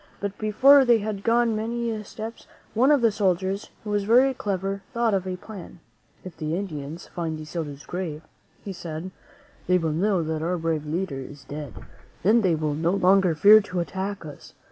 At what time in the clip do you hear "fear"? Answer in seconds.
13.35-13.61